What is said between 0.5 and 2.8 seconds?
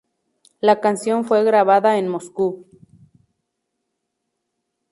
La canción fue grabada en Moscú.